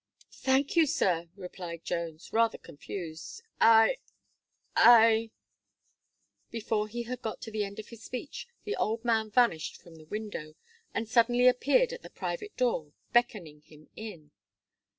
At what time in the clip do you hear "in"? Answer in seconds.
13.95-14.31